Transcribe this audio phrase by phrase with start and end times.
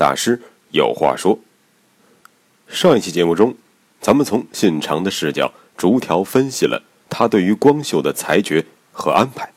[0.00, 0.40] 大师，
[0.70, 1.38] 有话说。
[2.66, 3.54] 上一期节目中，
[4.00, 9.52] 咱们从信长的视角逐条分析了他对于光秀的裁决和安排。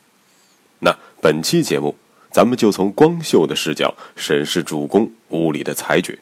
[0.80, 1.96] 那本期节目，
[2.30, 6.18] 咱们就从光秀的视角审视主公屋里的裁决，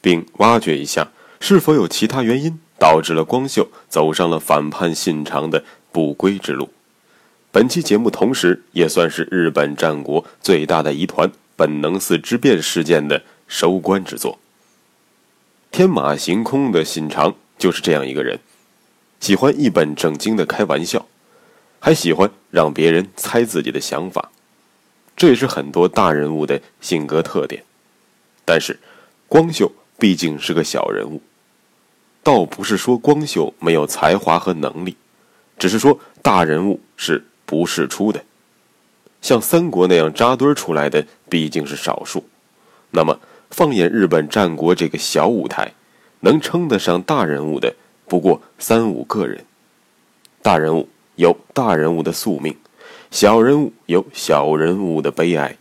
[0.00, 1.08] 并挖掘一下
[1.38, 2.58] 是否有其他原因。
[2.80, 6.68] 导致了光秀走上了反叛信长的不归之路。
[7.50, 14.38] 本期节目同时也算是日本战国最大的疑团本能寺之变事件的收官之作。
[15.72, 18.38] 天马行空的信长就是这样一个人，
[19.20, 21.06] 喜欢一本正经的开玩笑，
[21.80, 24.30] 还喜欢让别人猜自己的想法，
[25.16, 27.64] 这也是很多大人物的性格特点。
[28.44, 28.78] 但是，
[29.26, 31.20] 光秀毕竟是个小人物。
[32.22, 34.96] 倒不是说光秀没有才华和能力，
[35.58, 38.24] 只是说大人物是不世出的，
[39.22, 42.28] 像三国那样扎堆出来的毕竟是少数。
[42.90, 43.18] 那么
[43.50, 45.72] 放眼日本战国这个小舞台，
[46.20, 47.74] 能称得上大人物的
[48.06, 49.44] 不过三五个人。
[50.42, 52.56] 大人物有大人物的宿命，
[53.10, 55.56] 小人物有小人物的悲哀。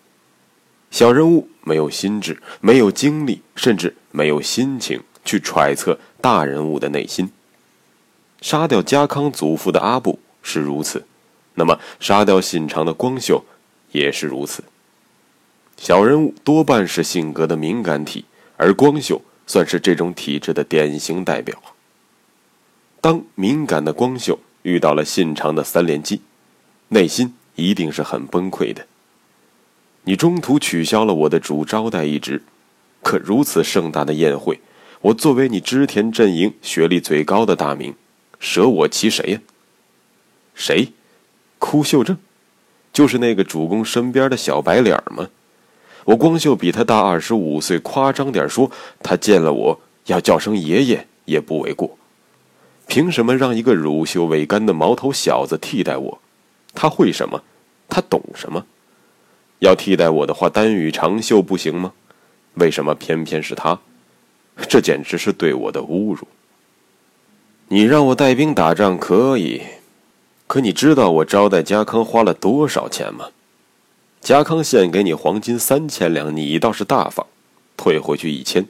[0.92, 5.02] 小人物没有心智，没有精力，甚至没有心情。
[5.26, 7.30] 去揣测大人物的内心。
[8.40, 11.06] 杀掉家康祖父的阿布是如此，
[11.56, 13.44] 那么杀掉信长的光秀
[13.92, 14.64] 也是如此。
[15.78, 18.26] 小人物多半是性格的敏感体，
[18.58, 21.56] 而光秀算是这种体质的典型代表。
[23.00, 26.22] 当敏感的光秀遇到了信长的三连击，
[26.90, 28.88] 内心一定是很崩溃的。
[30.04, 32.42] 你中途取消了我的主招待一职，
[33.04, 34.60] 可如此盛大的宴会。
[35.02, 37.94] 我作为你织田阵营学历最高的大名，
[38.40, 39.40] 舍我其谁呀？
[40.56, 40.92] 谁？
[41.60, 42.18] 枯秀正，
[42.92, 45.30] 就是那个主公身边的小白脸吗？
[46.08, 48.72] 我光秀比他大二十五岁，夸张点说，
[49.04, 51.98] 他见了我要叫声爷爷也不为过。
[52.88, 56.20] 凭什么让一个乳臭未干的毛头小子替代我？
[56.74, 57.44] 他会什么？
[57.90, 58.66] 他懂什么？
[59.60, 61.92] 要替代我的话，丹羽长秀不行吗？
[62.54, 63.78] 为什么偏偏是他？
[64.70, 66.26] 这简直是对我的侮辱！
[67.68, 69.62] 你让我带兵打仗可以，
[70.48, 73.28] 可你知道我招待家康花了多少钱吗？
[74.28, 77.26] 家康献给你黄金三千两，你倒是大方，
[77.78, 78.66] 退回去一千。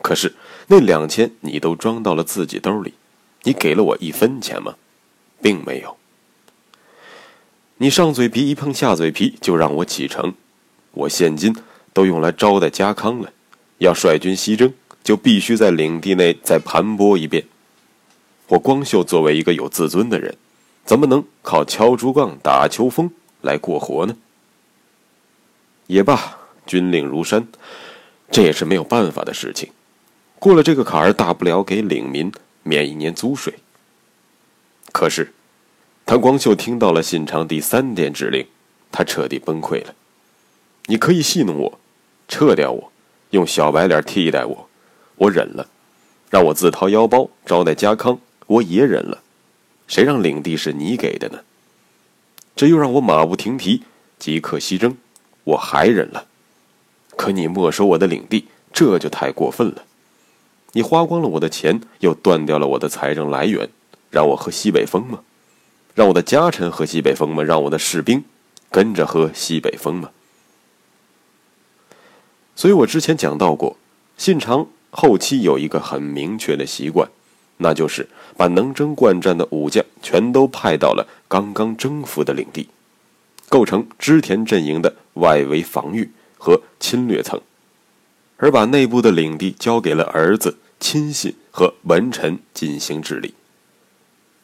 [0.00, 0.32] 可是
[0.68, 2.94] 那两千你都装到了自己兜里，
[3.42, 4.76] 你给了我一分钱吗？
[5.42, 5.96] 并没有。
[7.78, 10.34] 你上嘴皮一碰下嘴皮就让我启程，
[10.92, 11.52] 我现金
[11.92, 13.32] 都用来招待家康了，
[13.78, 14.72] 要率军西征。
[15.02, 17.44] 就必须在领地内再盘剥一遍。
[18.46, 20.36] 我光秀作为一个有自尊的人，
[20.84, 24.14] 怎么能靠敲竹杠打秋风来过活呢？
[25.86, 27.46] 也罢，军令如山，
[28.30, 29.70] 这也是没有办法的事情。
[30.38, 32.32] 过了这个坎儿，大不了给领民
[32.62, 33.54] 免一年租税。
[34.92, 35.32] 可是，
[36.04, 38.46] 唐光秀听到了信长第三点指令，
[38.90, 39.94] 他彻底崩溃了。
[40.86, 41.78] 你可以戏弄我，
[42.28, 42.92] 撤掉我，
[43.30, 44.68] 用小白脸替代我。
[45.16, 45.68] 我忍了，
[46.30, 49.22] 让我自掏腰包招待家康，我也忍了。
[49.86, 51.40] 谁让领地是你给的呢？
[52.56, 53.82] 这又让我马不停蹄
[54.18, 54.96] 即刻西征，
[55.44, 56.26] 我还忍了。
[57.16, 59.84] 可你没收我的领地，这就太过分了。
[60.72, 63.68] 你花光了我的钱，又断掉了我的财政来源，
[64.10, 65.20] 让我喝西北风吗？
[65.94, 67.42] 让我的家臣喝西北风吗？
[67.42, 68.24] 让我的士兵
[68.70, 70.10] 跟着喝西北风吗？
[72.56, 73.76] 所以我之前讲到过，
[74.16, 74.68] 信长。
[74.94, 77.08] 后期有一个很明确的习惯，
[77.56, 82.68] 那就是把能征惯战的武将全都派到了刚刚征服的领地，
[83.48, 87.40] 构成织田阵营的外围防御和侵略层，
[88.36, 93.34] 而把内部的领地交给了儿子、亲信和文臣进行治理。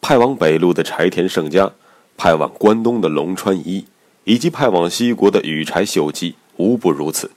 [0.01, 1.73] 派往北路的柴田胜家，
[2.17, 3.87] 派往关东的龙川一，
[4.25, 7.31] 以及派往西国的羽柴秀吉，无不如此。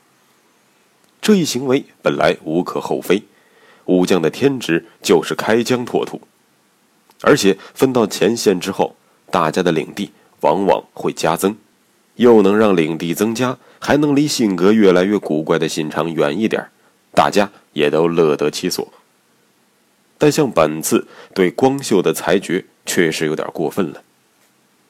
[1.22, 3.24] 这一行为本来无可厚非，
[3.86, 6.22] 武将的天职就是开疆拓土，
[7.22, 8.96] 而且分到前线之后，
[9.30, 10.12] 大家的领地
[10.42, 11.56] 往往会加增，
[12.16, 16.66] 又能让领地增加，还能离性格越来越古怪的信长远一点，
[17.14, 18.88] 大家也都乐得其所。
[20.18, 24.04] 但像本次对光秀的裁决，确实有点过分了。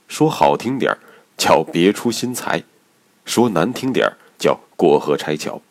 [0.08, 0.98] 说好听点儿
[1.38, 2.64] 叫别出心裁；
[3.24, 5.62] 说难听点儿叫过河拆桥。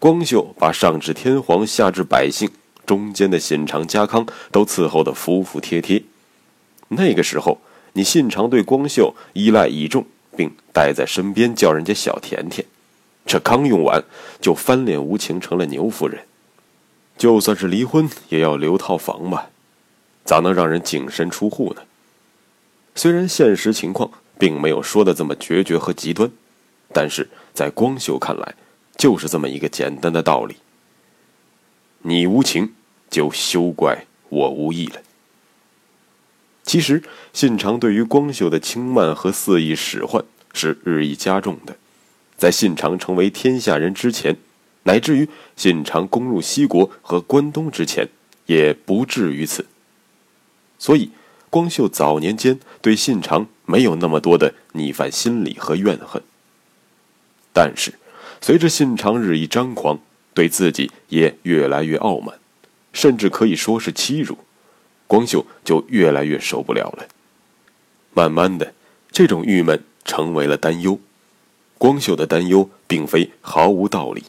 [0.00, 2.50] 光秀把上至天皇，下至百姓，
[2.84, 6.02] 中间的信长家康都伺候得服服帖帖。
[6.88, 7.60] 那个时候，
[7.92, 10.04] 你信长对光秀依赖倚重，
[10.36, 12.66] 并带在身边叫人家小甜甜，
[13.26, 14.02] 这刚用完
[14.40, 16.24] 就翻脸无情，成了牛夫人。
[17.18, 19.50] 就算是离婚，也要留套房吧，
[20.24, 21.82] 咋能让人净身出户呢？
[22.94, 26.30] 虽然现实情况并没有说的这么决绝和极端，
[26.92, 28.54] 但是在光秀看来，
[28.96, 30.56] 就是这么一个简单的道理：
[32.00, 32.74] 你无情，
[33.08, 35.00] 就休怪我无义了。
[36.64, 41.76] 其实，信长对于光秀的轻慢和肆意使唤是日益加重的，
[42.36, 44.36] 在信长成为天下人之前。
[44.84, 48.08] 乃至于信长攻入西国和关东之前，
[48.46, 49.66] 也不至于此。
[50.76, 51.10] 所以，
[51.50, 56.20] 光秀早年间对信长没有那么多的逆反心理和怨恨。
[57.52, 57.94] 但是，
[58.40, 60.00] 随着信长日益张狂，
[60.34, 62.36] 对自己也越来越傲慢，
[62.92, 64.38] 甚至可以说是欺辱，
[65.12, 67.06] 光秀就越来越受不了了。
[68.14, 68.72] 慢慢的，
[69.10, 70.98] 这种郁闷成为了担忧。
[71.76, 74.24] 光秀的担忧并非毫无道理。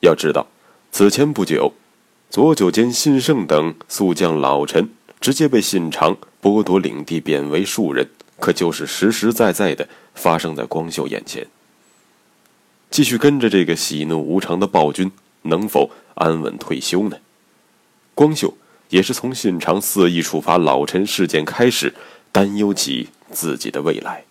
[0.00, 0.46] 要知道，
[0.92, 1.72] 此前不久，
[2.28, 4.90] 左久间信胜等宿将老臣
[5.22, 11.46] 直接被信长剥夺领地，贬为庶人，可就是实实在在的发生在光秀眼前。
[12.90, 15.10] 继续跟着这个喜怒无常的暴君，
[15.44, 17.16] 能否安稳退休呢？
[18.14, 18.52] 光秀
[18.88, 21.94] 也是从信长肆意处罚老臣事件开始，
[22.32, 24.24] 担忧起自己的未来。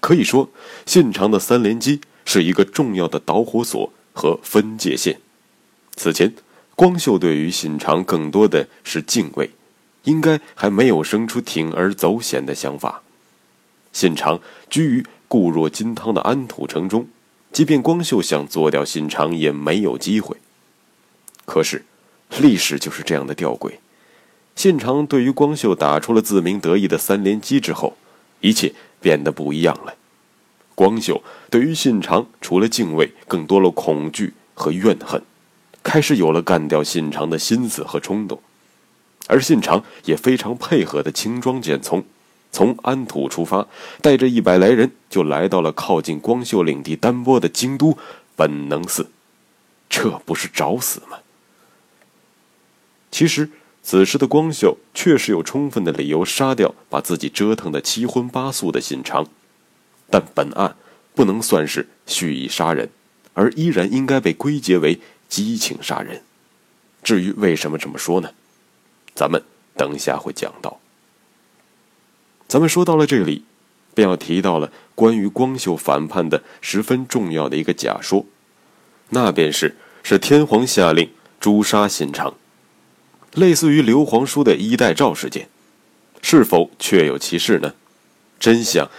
[0.00, 0.50] 可以说，
[0.86, 3.92] 信长的三连击是一个重要的导火索。
[4.12, 5.20] 和分界线。
[5.94, 6.34] 此前，
[6.74, 9.50] 光秀对于信长更多的是敬畏，
[10.02, 13.02] 应该还没有生出铤而走险的想法。
[13.92, 17.08] 信长居于固若金汤的安土城中，
[17.52, 20.36] 即便光秀想做掉信长，也没有机会。
[21.46, 21.84] 可是，
[22.38, 23.72] 历史就是这样的吊诡。
[24.56, 27.96] 信长对于光秀打出了自鸣得意的三连击之后，
[28.40, 29.94] 一切变得不一样了。
[30.74, 35.22] 光秀对于信长，除了敬畏，更多了恐惧和怨恨，
[35.82, 38.40] 开始有了干掉信长的心思和冲动。
[39.26, 42.04] 而信长也非常配合的轻装简从，
[42.50, 43.68] 从安土出发，
[44.02, 47.96] 带着一百来人就来到了靠近光秀领地丹波的京都
[48.34, 49.10] 本能寺。
[49.88, 51.18] 这不是找死吗？
[53.10, 53.50] 其实，
[53.82, 59.26] 此时的光秀确实有充分的理由杀掉把自己折腾的七荤八素的信长。
[60.08, 60.76] 但本案
[61.14, 62.90] 不能算是蓄意杀人，
[63.34, 66.22] 而依然应该被归结为激情杀人。
[67.02, 68.30] 至于为什么这么说呢？
[69.14, 69.42] 咱们
[69.76, 70.80] 等下会讲到。
[72.48, 73.44] 咱们说到了这里，
[73.94, 78.26] 便要提到了关于光秀反叛的十分重要的一个假说，
[79.10, 81.10] 那便是是天皇下令
[81.40, 82.34] 诛杀信长，
[83.34, 85.48] 类似于刘皇叔的衣带诏事件，
[86.22, 87.74] 是否确有其事呢？
[88.38, 88.90] 真相。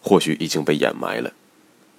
[0.00, 1.32] 或许已经被掩埋了，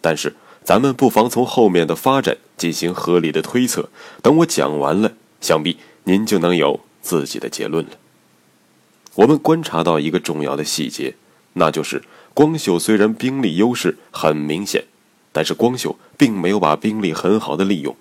[0.01, 3.89] 但是咱们不妨从后面的发展进行合理的推测。
[4.23, 7.91] 等我讲完了，想必您就能有自己的结论了。
[9.15, 11.13] 我们观察到一个重要的细节，
[11.53, 12.01] 那就是
[12.33, 14.85] 光秀虽然兵力优势很明显，
[15.31, 17.95] 但是光秀并没有把兵力很好的利用，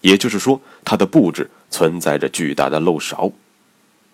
[0.00, 3.32] 也就是说，他的布置存在着巨大的漏勺，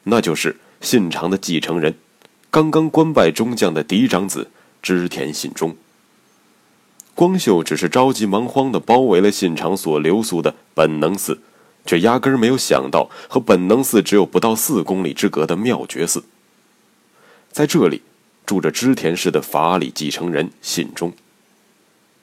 [0.04, 1.96] 那就是信长的继承人，
[2.50, 4.48] 刚刚官拜中将的嫡长子。
[4.80, 5.76] 织田信忠，
[7.16, 11.40] 光秀只是着急忙慌的包围了信长所留宿的本能寺，
[11.84, 16.22] 却压根儿没有想到和本能寺只有不到四公里之隔的妙觉寺，
[17.50, 18.02] 在这里
[18.46, 21.12] 住着织田氏的法理继承人信忠。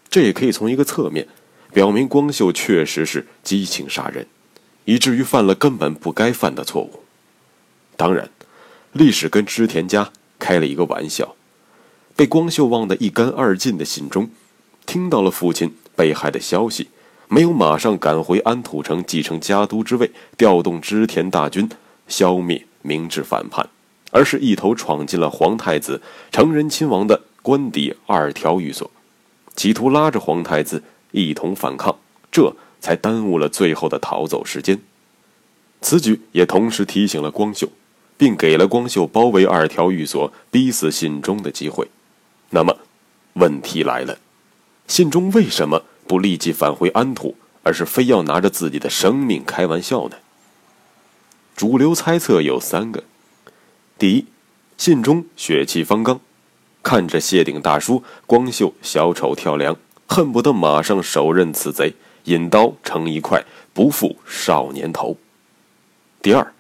[0.10, 1.28] 这也可以从一个侧面
[1.74, 4.26] 表明光秀确实是激情杀人，
[4.86, 7.04] 以至于犯了根本不该犯的错误。
[7.98, 8.30] 当然，
[8.94, 11.36] 历史跟织田家开了一个玩笑。
[12.16, 14.30] 被光秀忘得一干二净的信中，
[14.86, 16.88] 听到了父亲被害的消息，
[17.28, 21.70] 没有马上赶回安土城继承家督之位，调动织田大军
[22.08, 23.68] 消灭明治反叛，
[24.12, 26.02] 而是一头闯进了皇太子
[26.32, 28.90] 成仁亲王的官邸二条寓所，
[29.56, 31.98] 企图拉着皇太子一同反抗，
[32.32, 34.80] 这才耽误了最后的逃走时间。
[35.82, 37.68] 此举也同时提醒了光秀，
[38.16, 41.88] 并给了光秀包围二条寓所、逼死信忠的机会。
[42.52, 42.78] 那么，
[43.34, 44.20] 问题来了：
[44.88, 50.18] 信中为什么不立即返回安土，而是非要拿着自己的生命开玩笑呢？
[51.56, 53.04] 主流猜测有三个：
[53.98, 54.26] 第一，
[54.78, 56.20] 信中血气方刚，
[56.84, 59.76] 看着谢顶大叔光秀小丑跳梁，
[60.06, 65.18] 恨不得马上手刃此贼，引刀成一块，不负少年头。
[66.22, 66.54] 第二，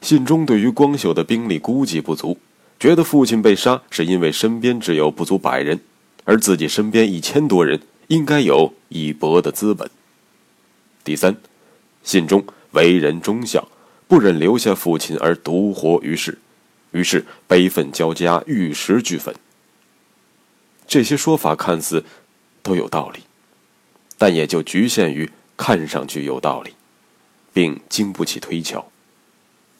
[0.00, 2.38] 信中对于光秀的兵力估计不足，
[2.78, 5.80] 觉得父亲被杀是因为身边只有不足百人，
[6.24, 9.90] 而自己身边一千多人，应该有一搏的资本。
[11.04, 11.36] 第三，
[12.02, 13.68] 信中为人忠孝。
[14.06, 16.36] 不忍留下父亲而独活于世，
[16.90, 19.32] 于是悲愤交加，玉石俱焚。
[20.88, 22.04] 这些说法看似
[22.60, 23.20] 都有道理，
[24.20, 26.74] 但也就局限于看上去有道理，
[27.54, 28.86] 并经不起推敲。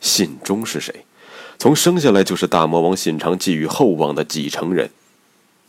[0.00, 1.04] 信中是谁？
[1.58, 4.88] 从生下来就是大魔王信长寄予厚望的继承人，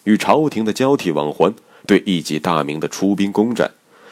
[0.05, 1.53] 与朝廷的交替往还，
[1.85, 3.71] 对一己大名的出兵攻占，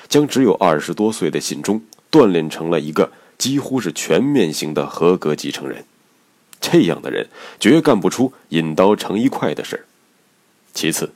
[0.10, 3.14] 将只有二十多岁的信中锻炼成了一个。
[3.38, 5.86] 几乎是全面型的合格继承人，
[6.60, 9.86] 这样的人绝干不出引刀成一块的事儿。
[10.74, 11.14] 其次，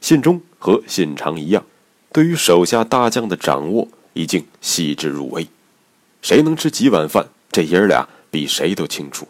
[0.00, 1.64] 信中和信长一样，
[2.12, 5.46] 对于手下大将的掌握已经细致入微，
[6.22, 9.28] 谁能吃几碗饭，这爷儿俩比谁都清楚。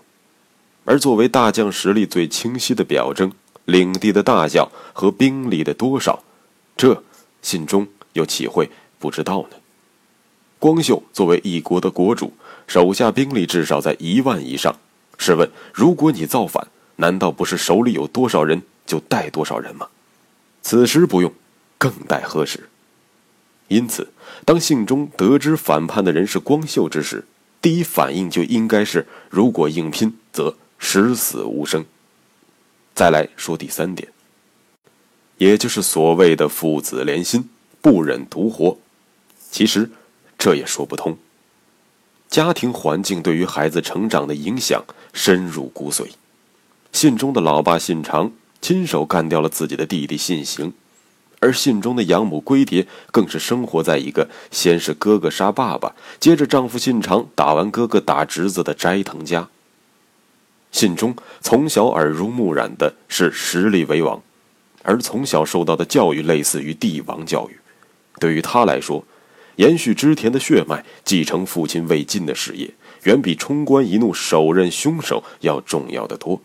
[0.86, 3.30] 而作为大将实力最清晰的表征，
[3.66, 6.24] 领地的大小和兵力的多少，
[6.74, 7.02] 这
[7.42, 9.56] 信中又岂会不知道呢？
[10.58, 12.32] 光秀作为一国的国主，
[12.66, 14.74] 手下兵力至少在一万以上。
[15.18, 19.86] 试问，如果你造反，难道不是手里有多少人就带多少人吗？
[20.62, 21.30] 此时不用，
[21.76, 22.69] 更待何时？
[23.70, 24.12] 因此，
[24.44, 27.24] 当信中得知反叛的人是光秀之时，
[27.62, 31.84] 第一反应就应该是：如果硬拼，则十死无生。
[32.94, 34.12] 再来说第三点，
[35.38, 37.48] 也就是所谓的父子连心，
[37.80, 38.76] 不忍独活。
[39.50, 39.90] 其实。
[40.42, 41.18] 这也说不通。
[42.30, 46.12] 家庭环境对于孩子成长的影响深入骨髓。
[46.94, 50.72] 信中的老爸信长亲手干掉了自己的弟弟信行，
[51.40, 59.48] 而信中的养母龟蝶更是生活在一个先是哥哥杀爸爸，接着丈夫信长打完哥哥打侄子的斋藤家。
[60.70, 64.22] 信中从小耳濡目染的是实力为王，
[64.82, 67.58] 而从小受到的教育类似于帝王教育，
[68.18, 69.04] 对于他来说。
[69.56, 76.40] 延续织田的血脉，继承父亲未尽的事业，远比冲冠一怒手刃凶手要重要的多。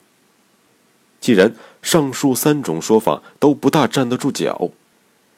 [1.21, 4.69] 既然上述三种说法都不大站得住脚，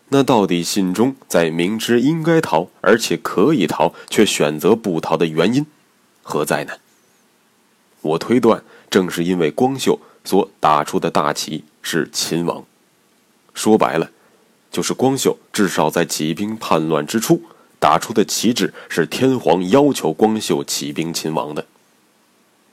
[0.10, 5.66] 那到底信中在明知应该逃，而且可以逃，却选择不逃的原因
[6.24, 6.74] 何在呢？
[8.02, 12.64] 我推断，正是因为光秀所打出的大旗是秦王，
[13.54, 14.12] 说白了，
[14.72, 17.42] 就是光秀至少在起兵叛乱之初。
[17.80, 21.66] 打出的旗帜是天皇要求光秀起兵亲王的。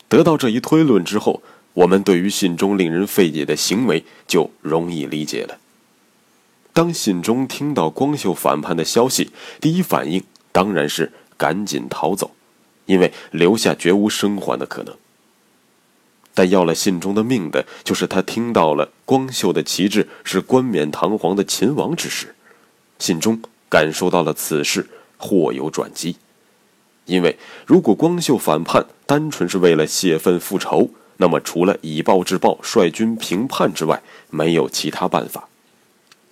[0.09, 1.43] 得到这一推论之后，
[1.75, 5.59] 我们对于信中令人费解的行为就容易理解了。
[6.75, 12.33] 当信中听到光秀反叛的消息，第一反应当然是赶紧逃走，
[12.85, 14.95] 因为留下绝无生还的可能。
[16.35, 22.35] 但要了信中的命的，就是他听到了光秀的旗帜是冠冕堂皇的秦王之时，
[22.99, 23.41] 信中。
[23.67, 26.15] 感受到了此事或有转机，
[27.07, 34.01] 因为如果光秀反叛单纯是为了泄愤复仇，那么除了以暴制暴、率军平叛之外，
[34.31, 35.49] 没有其他办法。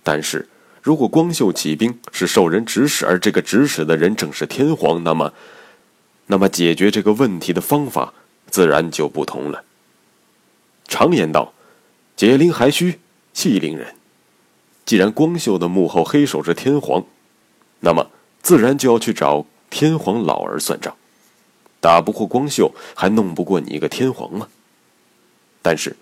[0.03, 0.49] 但是
[0.83, 5.33] 如果光秀起兵是受人指使，而这个指使的人正是天皇，那么，
[6.27, 8.13] 那么解决这个问题的方法
[8.51, 9.65] 自然就不同了。
[10.89, 11.53] 常言道
[12.17, 12.99] ：“解铃还须
[13.33, 13.95] 系铃人。”
[14.85, 17.05] 既然光秀的幕后黑手是天皇。
[17.81, 18.11] 那么，
[18.43, 20.95] 自然就要去找天皇老儿算账。
[21.81, 24.49] 打不过光秀，还弄不过你一个天皇吗？
[25.63, 25.97] 但是，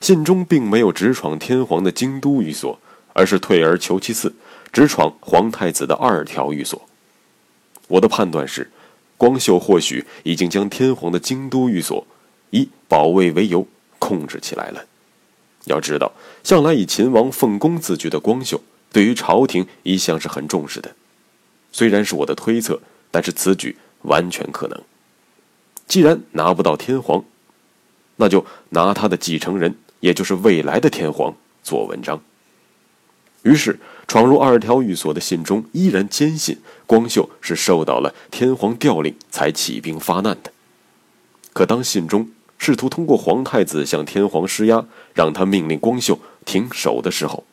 [0.00, 2.80] 信中并没有直闯天皇的京都寓所，
[3.12, 4.34] 而是退而求其次，
[4.72, 6.80] 直闯皇太子的二条寓所。
[7.88, 8.70] 我的判断是，
[9.16, 12.06] 光秀或许已经将天皇的京都寓所
[12.50, 13.66] 以保卫为由
[13.98, 14.84] 控制起来了。
[15.64, 16.12] 要知道，
[16.42, 18.62] 向来以秦王奉公自居的光秀，
[18.92, 20.94] 对于朝廷一向是很重视的。
[21.72, 24.80] 虽然是我的推测，但是此举完全可能。
[25.86, 27.24] 既然拿不到天皇，
[28.16, 32.22] 那就拿他的继承人，也就是未来的天皇做文章。
[33.42, 40.52] 于是，闯入二条寓所的信中依然坚信光秀是受到了天皇调令才起兵发难的。
[41.52, 47.44] 可当信中试图通过皇太子向天皇施压，让他命令光秀停手的时候，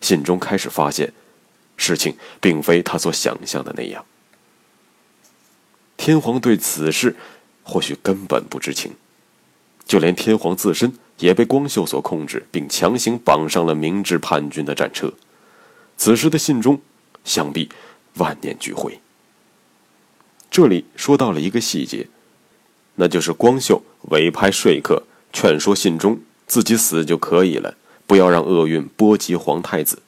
[0.00, 1.12] 信中开始发现。
[1.76, 4.04] 事情并非他所想象的那样。
[5.96, 7.16] 天皇对此事
[7.62, 8.92] 或许根本不知情，
[9.86, 15.12] 就连天皇自身也被光秀所控制，并强行绑上了明智叛军的战车。
[15.96, 16.80] 此时的信中，
[17.24, 17.68] 想必
[18.14, 18.98] 万念俱灰。
[20.50, 22.08] 这里说到了一个细节，
[22.96, 30.02] 那就是光秀委派说客劝说信中自己死就可以了，不要让厄运波及皇太子。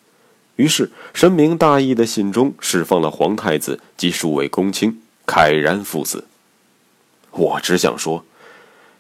[0.57, 6.25] 于是，深明大义的信中释放了皇太子及数位公卿，慨然赴死。
[7.31, 8.25] 我只想说，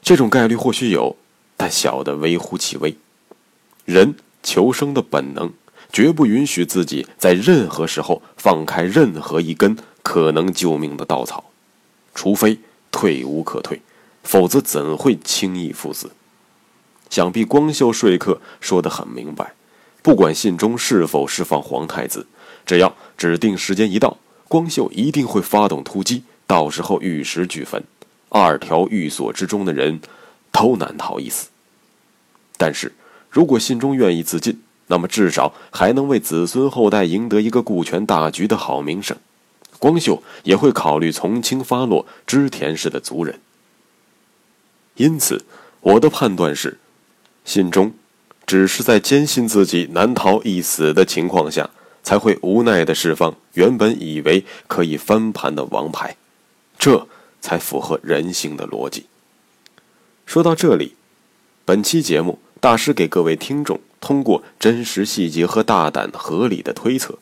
[0.00, 1.16] 这种概率或许有，
[1.62, 2.96] 但小的微乎其微。
[3.84, 5.52] 人求生的本能，
[5.92, 11.52] 绝不允许自己在任何时候放开任何一根可能救命的稻草，
[12.16, 12.58] 除非
[12.90, 13.80] 退无可退，
[14.24, 16.10] 否则怎会轻易赴死？
[17.08, 19.54] 想必光秀说客说得很明白。
[20.02, 22.26] 不管信中是否释放皇太子，
[22.66, 27.84] 只要指定时间一到，光秀一定会发动突击，到时候玉石俱焚，
[28.30, 30.00] 二条寓所之中的人
[30.50, 31.50] 都难逃一死。
[32.62, 32.92] 但是
[33.28, 39.16] 如果信中愿意自尽，那么至少还能为子孙后代赢得一个顾全大局的好名声，
[39.80, 43.40] 光秀也会考虑从轻发落织田氏的族人。
[44.94, 45.44] 因此，
[45.80, 46.78] 我的判断是，
[47.44, 47.92] 信中。
[48.46, 51.68] 只是在坚信自己难逃一死的情况下，
[52.04, 56.16] 才会无奈的释放原本以为可以翻盘的王牌，
[56.78, 57.08] 这
[57.40, 59.06] 才符合人性的逻辑。
[60.26, 60.94] 说到这里，
[61.64, 67.18] 本期节目大师给各位听众通过真实细节和大胆合理的推测，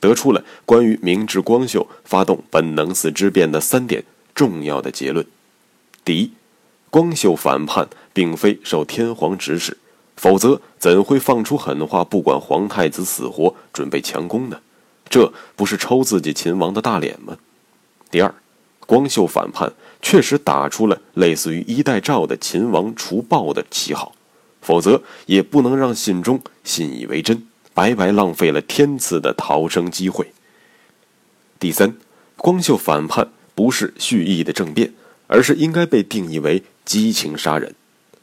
[0.00, 4.02] 得出了关于明治光秀发动本能寺之变的三点
[4.34, 5.24] 重要的结论：
[6.04, 6.32] 第一，
[6.90, 9.78] 光秀反叛并非受天皇指使。
[10.16, 14.58] 否则，怎会放出狠话，不管皇太子死活，准备强攻呢？
[15.08, 17.38] 这不是抽自己秦王的大脸吗？
[18.10, 18.34] 第二，
[18.80, 24.12] 光秀反叛确实打出了类似于一代诏的秦王除暴的旗号，
[24.62, 30.32] 否则也不能让信中信以为真，白白浪费了天赐的逃生机会。
[31.58, 31.94] 第三，
[32.36, 34.92] 光秀反叛不是蓄意的政变，
[35.26, 37.74] 而是应该被定义为激情杀人。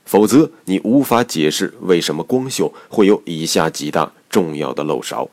[0.06, 5.30] 否则，你无法解释为什么光秀会有以下几大重要的漏勺：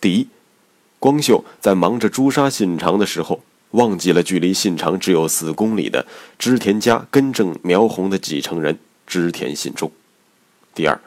[0.00, 0.26] 第一，
[0.98, 3.40] 光秀在忙着诛杀信长的时候，
[3.70, 6.04] 忘记了距离信长只有四公里的
[6.36, 9.88] 织田家根正苗红的继承人织田信忠；
[10.74, 10.98] 第二，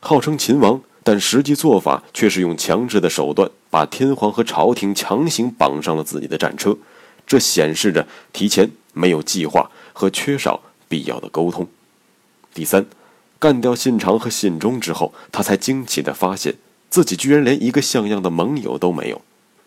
[0.00, 6.76] 号称秦王，但实际做法却是用强制的手段把天皇和朝廷强行绑上了自己的战车，
[7.26, 11.68] 这显示着提前没有计划和缺少必要的沟通。
[12.52, 12.86] 第三，
[13.38, 16.56] 干掉信长和信忠之后，他才惊奇地发现
[16.90, 19.22] 自己居然连一个像样的盟友都没有，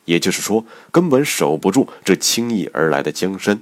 [0.05, 3.61] 也就是说，根本守不住这轻易而来的江山。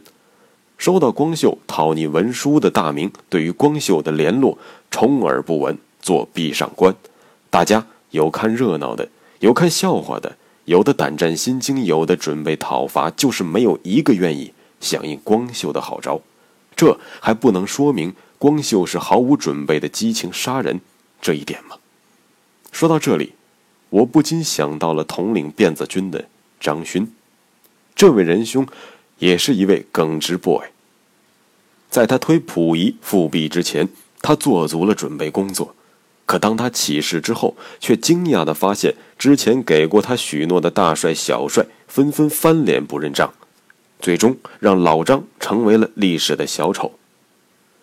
[0.78, 4.58] 收到光秀讨逆文书的大明，对于光秀的联络
[4.92, 6.96] 充耳不闻，做壁上观。
[7.50, 9.10] 大家有看热闹的，
[9.40, 16.22] 有看笑话的，有的胆战心惊，有的准备讨伐，就是没有一个愿意响应光秀的好招。
[16.76, 18.14] 这还不能说明。
[18.38, 20.82] 光秀是毫无准备的激情杀人，
[21.22, 21.78] 这一点吗？
[22.72, 23.32] 说到这里，
[23.90, 26.26] 我不禁想到了统领辫子军的
[26.60, 27.12] 张勋，
[27.96, 28.68] 这位仁兄
[29.20, 30.68] 也是一位耿直 boy。
[31.90, 33.88] 在他推溥仪复辟之前，
[34.22, 35.76] 他做足了准备工作，
[36.26, 43.34] 可当他起事之后，却惊讶地发现之前给过他许诺的大帅、小帅纷纷翻脸不认账，
[44.00, 47.00] 最终让老张成为了历史的小丑。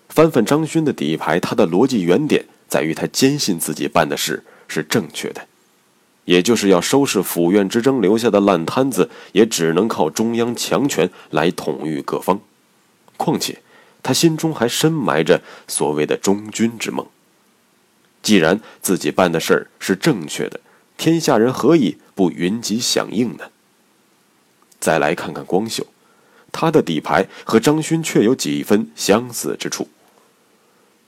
[0.08, 5.46] 翻翻张勋的底牌，他的逻辑原点在于他坚信自己办的事是正确的，
[6.24, 12.40] 也就是要收拾府院之争留下的烂摊子，也只能靠中央强权来统御各方。
[13.16, 13.62] 况且，
[14.02, 17.06] 他心中还深埋着所谓的忠君之梦。
[18.22, 20.61] 既然自己办的事儿是正确的，
[20.96, 23.50] 天下人何以不云集响应呢？
[24.78, 25.87] 再来看看光秀，
[26.52, 29.88] 他的底牌和张勋却有几分相似之处。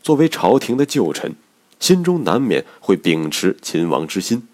[0.03, 1.35] 作为朝廷的旧臣，
[1.81, 4.47] 心中难免会秉持秦王之心，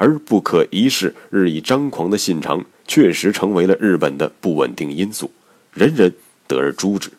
[0.00, 5.30] 而不可一世、日益张狂的信长，确实成为了日本的不稳定因素，
[5.74, 6.14] 人人
[6.48, 7.10] 得而诛之。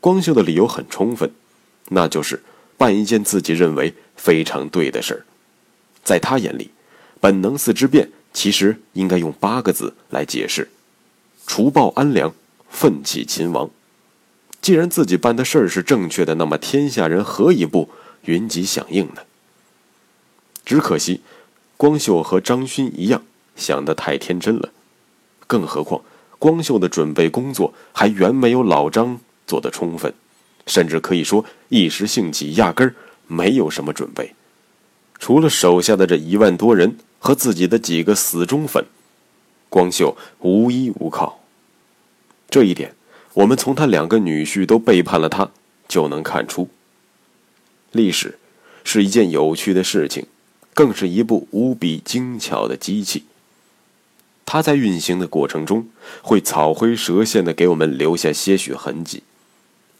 [0.00, 1.30] 光秀的理由很充分，
[1.90, 2.42] 那就是
[2.76, 5.24] 办一件自己认为非常对的事儿。
[6.02, 6.72] 在他眼里，
[7.20, 10.68] 本能寺之变其实应该用八个字来解释：
[11.46, 12.34] 除暴安良，
[12.68, 13.70] 奋起秦王。
[14.60, 17.88] 既然自己办的事儿是正确的，那么天下人何以不
[18.24, 19.22] 云集响应呢？
[20.64, 21.20] 只可惜，
[21.84, 23.22] 光秀和张勋一样
[23.56, 24.70] 想得太天真了。
[25.46, 26.00] 更何况，
[26.38, 30.14] 光秀的准备工作还远没有老张做得充分，
[30.66, 32.94] 甚至可以说一时兴起，压根儿
[33.26, 34.32] 没有什么准备。
[35.18, 38.86] 除了手下的这一万多人和自己的几个死忠粉，
[39.68, 41.40] 光秀无依无靠。
[42.48, 42.94] 这一点，
[43.34, 45.50] 我们从他两个女婿都背叛了他
[45.86, 46.70] 就能看出。
[47.92, 48.38] 历史
[48.84, 50.24] 是一件有趣的事情，
[50.74, 53.24] 更是一部无比精巧的机器。
[54.44, 55.88] 它在运行的过程中，
[56.20, 59.22] 会草灰蛇线的给我们留下些许痕迹，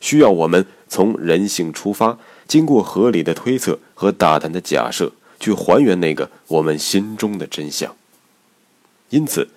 [0.00, 2.18] 需要我们从人性出发。
[2.46, 7.96] 经过合理的推测和大胆的假设，去还原那个我们心中的真相。
[9.08, 9.48] 因此，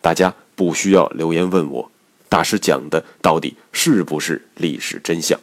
[0.00, 1.90] 大家不需要留言问我，
[2.28, 5.40] 大师讲的到底是不是历史真相？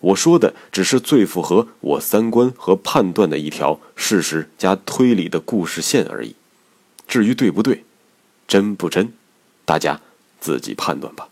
[0.00, 6.34] 我说的只是最符合我三观和判断的一条事实加推理的故事线而已。
[7.06, 7.84] 至于对不对，
[8.48, 9.12] 真不真，
[9.64, 10.00] 大家
[10.40, 11.28] 自己判断吧。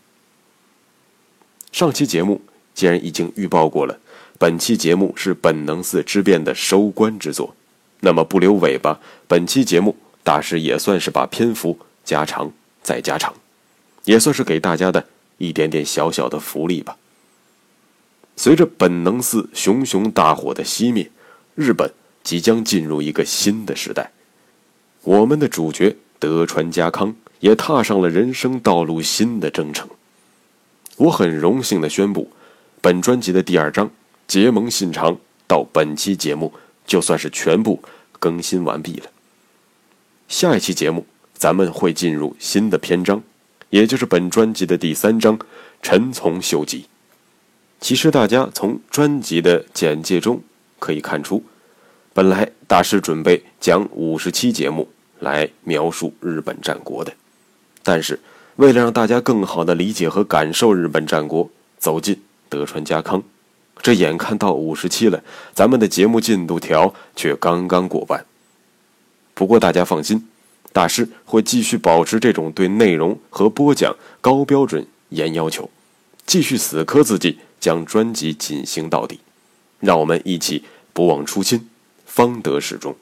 [1.71, 2.41] 上期节目
[2.73, 3.99] 既然已经预报过了。
[4.37, 7.53] 本期节目是本能寺之变的收官之作，
[7.99, 12.49] 那么不留尾巴，本期节目大师也算是把篇幅加长
[12.81, 13.33] 再加长，
[14.05, 15.05] 也算是给大家的
[15.39, 16.95] 一点点小小的福利吧。
[18.39, 21.11] 随着本能寺熊熊大火的熄灭，
[21.55, 21.91] 日本
[22.23, 24.11] 即将进入一个新的时代，
[25.03, 29.89] 我们的主角德川家康也踏上了人生道路新的征程。
[30.95, 32.31] 我很荣幸的宣布，
[32.79, 33.91] 本专辑的第二章。
[34.25, 36.53] 结盟信长到本期节目
[36.87, 37.83] 就算是全部
[38.19, 39.07] 更新完毕了。
[40.29, 43.21] 下一期节目咱们会进入新的篇章，
[43.69, 45.37] 也就是本专辑的第三章
[45.81, 46.83] 《陈从秀吉》。
[47.79, 50.41] 其实大家从专辑的简介中
[50.79, 51.43] 可以看出，
[52.13, 54.87] 本来大师准备讲五十期节目
[55.19, 57.13] 来描述日本战国的，
[57.81, 58.19] 但是
[58.57, 63.23] 为了让大家更好的理解和感受日本战国，走进德川家康。
[63.81, 68.25] 这眼看到五十期了，咱们的节目进度条却刚刚过半。
[69.33, 70.27] 不过大家放心，
[70.73, 75.69] 大师会继续保持这种对内容和播讲高标准、严要求，
[76.25, 79.19] 继续死磕自己，将专辑进行到底。
[79.79, 81.69] 让我们一起不忘初心，
[82.05, 82.95] 方得始终。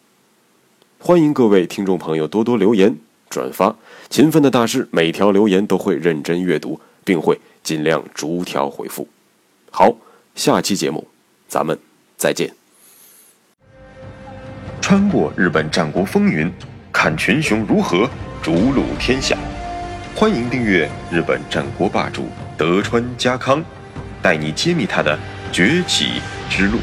[0.99, 2.97] 欢迎各位听众朋友多多留言、
[3.29, 3.75] 转发，
[4.09, 9.07] 勤奋的大师每条留言都会认真阅读，并会尽量逐条回复。
[9.69, 9.95] 好。
[10.35, 11.07] 下期节目，
[11.47, 11.75] 咱们
[12.15, 12.53] 再见。
[14.79, 16.53] 穿过日本战国风云，
[16.93, 18.07] 看群雄如何
[18.43, 19.35] 逐鹿天下。
[20.15, 23.65] 欢迎订阅日本战国霸主德川家康，
[24.21, 25.17] 带你揭秘他的
[25.51, 26.79] 崛起之路。